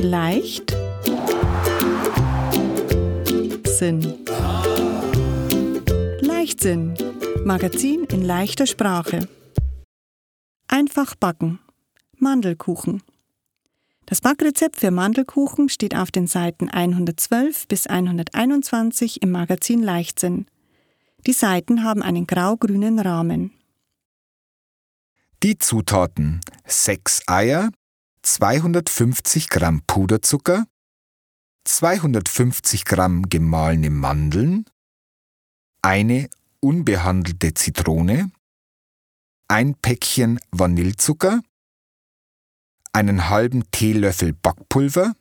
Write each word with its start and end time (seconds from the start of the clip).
Leicht 0.00 0.76
Sinn. 3.66 4.14
Leichtsinn. 6.20 6.94
Magazin 7.44 8.04
in 8.04 8.22
leichter 8.22 8.68
Sprache. 8.68 9.28
Einfach 10.68 11.16
backen. 11.16 11.58
Mandelkuchen. 12.16 13.02
Das 14.06 14.20
Backrezept 14.20 14.76
für 14.76 14.92
Mandelkuchen 14.92 15.68
steht 15.68 15.96
auf 15.96 16.12
den 16.12 16.28
Seiten 16.28 16.68
112 16.68 17.66
bis 17.66 17.88
121 17.88 19.20
im 19.22 19.32
Magazin 19.32 19.82
Leichtsinn. 19.82 20.46
Die 21.26 21.32
Seiten 21.32 21.82
haben 21.82 22.02
einen 22.02 22.28
grau-grünen 22.28 23.00
Rahmen. 23.00 23.52
Die 25.42 25.58
Zutaten: 25.58 26.40
6 26.66 27.22
Eier, 27.26 27.70
250 28.28 29.48
Gramm 29.48 29.82
Puderzucker, 29.86 30.66
250 31.64 32.84
Gramm 32.84 33.30
gemahlene 33.30 33.88
Mandeln, 33.88 34.66
eine 35.80 36.28
unbehandelte 36.60 37.54
Zitrone, 37.54 38.30
ein 39.48 39.74
Päckchen 39.76 40.38
Vanillezucker, 40.50 41.40
einen 42.92 43.30
halben 43.30 43.70
Teelöffel 43.70 44.34
Backpulver, 44.34 45.14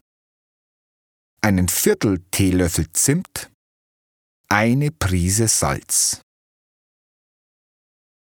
einen 1.40 1.70
Viertel 1.70 2.26
Teelöffel 2.32 2.92
Zimt, 2.92 3.50
eine 4.50 4.92
Prise 4.92 5.48
Salz. 5.48 6.20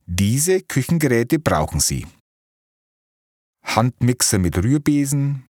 Diese 0.05 0.61
Küchengeräte 0.61 1.39
brauchen 1.39 1.79
Sie. 1.79 2.05
Handmixer 3.75 4.39
mit 4.39 4.57
Rührbesen, 4.57 5.47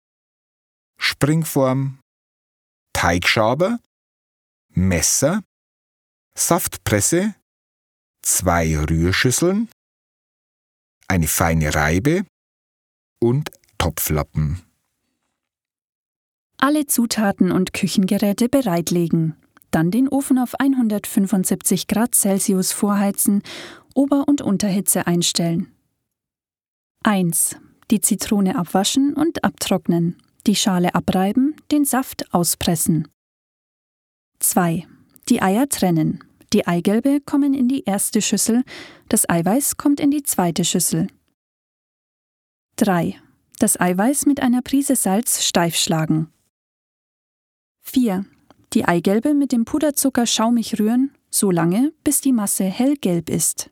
Springform, 1.00 1.98
Teigschaber, 2.92 3.80
Messer, 4.70 5.42
Saftpresse, 6.38 7.34
zwei 8.22 8.78
Rührschüsseln, 8.78 9.68
eine 11.08 11.28
feine 11.28 11.74
Reibe 11.74 12.24
und 13.20 13.50
Topflappen. 13.78 14.62
Alle 16.56 16.86
Zutaten 16.86 17.52
und 17.52 17.72
Küchengeräte 17.72 18.48
bereitlegen. 18.48 19.36
Dann 19.70 19.90
den 19.90 20.08
Ofen 20.08 20.38
auf 20.38 20.54
175 20.54 21.88
Grad 21.88 22.14
Celsius 22.14 22.72
vorheizen, 22.72 23.42
Ober- 23.92 24.28
und 24.28 24.40
Unterhitze 24.40 25.06
einstellen. 25.06 25.72
1. 27.02 27.56
Die 27.90 28.00
Zitrone 28.00 28.56
abwaschen 28.56 29.14
und 29.14 29.44
abtrocknen. 29.44 30.16
Die 30.46 30.56
Schale 30.56 30.94
abreiben, 30.94 31.56
den 31.70 31.84
Saft 31.84 32.32
auspressen. 32.34 33.08
2. 34.40 34.86
Die 35.28 35.40
Eier 35.40 35.68
trennen. 35.68 36.22
Die 36.52 36.66
Eigelbe 36.66 37.20
kommen 37.20 37.54
in 37.54 37.68
die 37.68 37.84
erste 37.84 38.22
Schüssel, 38.22 38.62
das 39.08 39.28
Eiweiß 39.28 39.76
kommt 39.76 40.00
in 40.00 40.10
die 40.10 40.22
zweite 40.22 40.64
Schüssel. 40.64 41.08
3. 42.76 43.20
Das 43.58 43.80
Eiweiß 43.80 44.26
mit 44.26 44.40
einer 44.40 44.62
Prise 44.62 44.96
Salz 44.96 45.42
steif 45.44 45.76
schlagen. 45.76 46.32
4. 47.82 48.24
Die 48.72 48.84
Eigelbe 48.84 49.34
mit 49.34 49.52
dem 49.52 49.64
Puderzucker 49.64 50.26
schaumig 50.26 50.78
rühren, 50.78 51.12
so 51.30 51.50
lange, 51.50 51.92
bis 52.04 52.20
die 52.20 52.32
Masse 52.32 52.64
hellgelb 52.64 53.30
ist. 53.30 53.70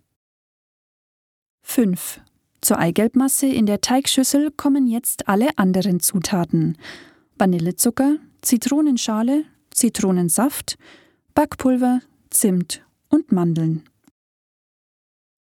5. 1.62 2.20
Zur 2.62 2.78
Eigelbmasse 2.78 3.46
in 3.46 3.66
der 3.66 3.80
Teigschüssel 3.80 4.52
kommen 4.52 4.86
jetzt 4.86 5.28
alle 5.28 5.50
anderen 5.58 5.98
Zutaten: 5.98 6.78
Vanillezucker, 7.36 8.18
Zitronenschale, 8.40 9.44
Zitronensaft, 9.70 10.78
Backpulver, 11.34 12.00
Zimt 12.30 12.84
und 13.08 13.32
Mandeln. 13.32 13.82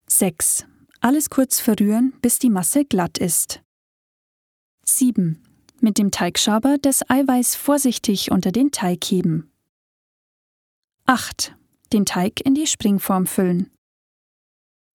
6. 0.08 0.66
Alles 1.00 1.30
kurz 1.30 1.60
verrühren, 1.60 2.14
bis 2.22 2.40
die 2.40 2.50
Masse 2.50 2.86
glatt 2.86 3.20
ist. 3.20 3.62
7. 4.86 5.42
Mit 5.80 6.00
dem 6.00 6.12
Teigschaber 6.12 6.78
das 6.80 7.08
Eiweiß 7.08 7.56
vorsichtig 7.56 8.32
unter 8.32 8.52
den 8.52 8.72
Teig 8.72 9.06
heben. 9.06 9.52
8. 11.06 11.56
Den 11.94 12.06
Teig 12.06 12.42
in 12.42 12.56
die 12.56 12.68
Springform 12.68 13.26
füllen. 13.28 13.70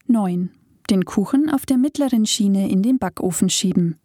9. 0.06 0.50
Den 0.89 1.05
Kuchen 1.05 1.51
auf 1.51 1.67
der 1.67 1.79
mittleren 1.79 2.27
Schiene 2.27 2.71
in 2.71 2.83
den 2.83 2.99
Backofen 2.99 3.51
schieben. 3.51 3.99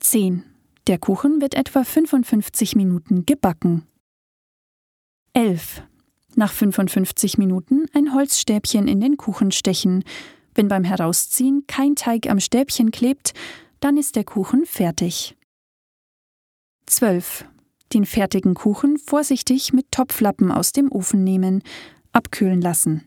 10. 0.00 0.44
Der 0.86 0.98
Kuchen 0.98 1.40
wird 1.40 1.54
etwa 1.54 1.82
55 1.82 2.76
Minuten 2.76 3.24
gebacken. 3.26 3.86
11. 5.32 5.82
Nach 6.34 6.52
55 6.52 7.38
Minuten 7.38 7.86
ein 7.94 8.14
Holzstäbchen 8.14 8.86
in 8.86 9.00
den 9.00 9.16
Kuchen 9.16 9.50
stechen. 9.50 10.04
Wenn 10.54 10.68
beim 10.68 10.84
Herausziehen 10.84 11.66
kein 11.66 11.96
Teig 11.96 12.28
am 12.28 12.40
Stäbchen 12.40 12.90
klebt, 12.90 13.32
dann 13.80 13.96
ist 13.96 14.16
der 14.16 14.24
Kuchen 14.24 14.66
fertig. 14.66 15.36
12 16.86 17.46
den 17.92 18.04
fertigen 18.04 18.54
Kuchen 18.54 18.98
vorsichtig 18.98 19.72
mit 19.72 19.90
Topflappen 19.92 20.50
aus 20.50 20.72
dem 20.72 20.90
Ofen 20.90 21.24
nehmen, 21.24 21.62
abkühlen 22.12 22.60
lassen. 22.60 23.06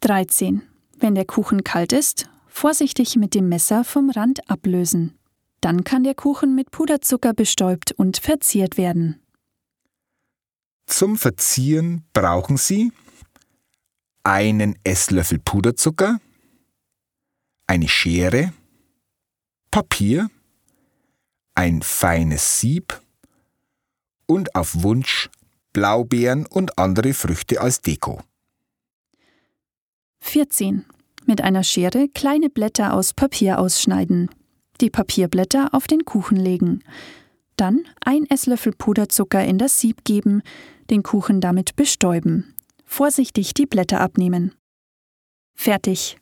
13. 0.00 0.62
Wenn 1.00 1.14
der 1.14 1.24
Kuchen 1.24 1.64
kalt 1.64 1.92
ist, 1.92 2.28
vorsichtig 2.48 3.16
mit 3.16 3.34
dem 3.34 3.48
Messer 3.48 3.84
vom 3.84 4.10
Rand 4.10 4.48
ablösen. 4.50 5.16
Dann 5.60 5.84
kann 5.84 6.04
der 6.04 6.14
Kuchen 6.14 6.54
mit 6.54 6.70
Puderzucker 6.70 7.34
bestäubt 7.34 7.92
und 7.92 8.18
verziert 8.18 8.76
werden. 8.76 9.20
Zum 10.86 11.16
Verzieren 11.16 12.04
brauchen 12.12 12.56
Sie 12.56 12.92
einen 14.22 14.76
Esslöffel 14.84 15.38
Puderzucker, 15.38 16.20
eine 17.66 17.88
Schere, 17.88 18.52
Papier, 19.70 20.30
ein 21.54 21.82
feines 21.82 22.60
Sieb, 22.60 23.00
und 24.26 24.54
auf 24.54 24.82
Wunsch 24.82 25.30
Blaubeeren 25.72 26.46
und 26.46 26.78
andere 26.78 27.14
Früchte 27.14 27.60
als 27.60 27.80
Deko. 27.80 28.22
14. 30.28 30.84
Mit 31.24 31.40
einer 31.40 31.64
Schere 31.64 32.06
kleine 32.08 32.50
Blätter 32.50 32.92
aus 32.92 33.14
Papier 33.14 33.58
ausschneiden. 33.58 34.28
Die 34.82 34.90
Papierblätter 34.90 35.72
auf 35.72 35.86
den 35.86 36.04
Kuchen 36.04 36.36
legen. 36.36 36.84
Dann 37.56 37.84
ein 38.04 38.28
Esslöffel 38.28 38.72
Puderzucker 38.72 39.42
in 39.42 39.56
das 39.56 39.80
Sieb 39.80 40.04
geben, 40.04 40.42
den 40.90 41.02
Kuchen 41.02 41.40
damit 41.40 41.76
bestäuben. 41.76 42.54
Vorsichtig 42.84 43.54
die 43.54 43.64
Blätter 43.64 44.00
abnehmen. 44.00 44.54
Fertig. 45.54 46.18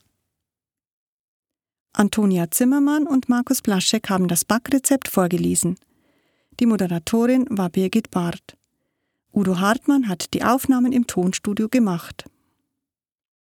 Antonia 1.92 2.48
Zimmermann 2.50 3.08
und 3.08 3.28
Markus 3.28 3.60
Blaschek 3.60 4.08
haben 4.08 4.28
das 4.28 4.44
Backrezept 4.44 5.08
vorgelesen. 5.08 5.78
Die 6.60 6.66
Moderatorin 6.66 7.46
war 7.50 7.70
Birgit 7.70 8.12
Barth. 8.12 8.56
Udo 9.32 9.58
Hartmann 9.58 10.08
hat 10.08 10.32
die 10.32 10.44
Aufnahmen 10.44 10.92
im 10.92 11.08
Tonstudio 11.08 11.68
gemacht. 11.68 12.24